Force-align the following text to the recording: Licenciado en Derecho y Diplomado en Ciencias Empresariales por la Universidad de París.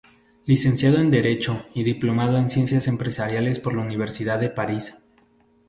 Licenciado 0.47 0.97
en 0.97 1.11
Derecho 1.11 1.63
y 1.75 1.83
Diplomado 1.83 2.39
en 2.39 2.49
Ciencias 2.49 2.87
Empresariales 2.87 3.59
por 3.59 3.75
la 3.75 3.83
Universidad 3.83 4.39
de 4.39 4.49
París. 4.49 4.95